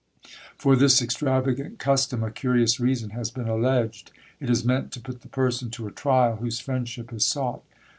For 0.57 0.75
this 0.75 0.99
extravagant 0.99 1.77
custom 1.77 2.23
a 2.23 2.31
curious 2.31 2.79
reason 2.79 3.11
has 3.11 3.29
been 3.29 3.47
alleged. 3.47 4.09
It 4.39 4.49
is 4.49 4.65
meant 4.65 4.91
to 4.93 4.99
put 4.99 5.21
the 5.21 5.27
person 5.27 5.69
to 5.77 5.85
a 5.85 5.91
trial, 5.91 6.37
whose 6.37 6.59
friendship 6.59 7.13
is 7.13 7.23
sought. 7.23 7.61